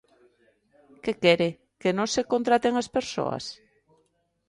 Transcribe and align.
¿Que 1.03 1.11
quere?, 1.23 1.49
¿que 1.81 1.89
non 1.97 2.07
se 2.13 2.21
contraten 2.31 2.73
as 2.81 2.87
persoas? 2.97 3.45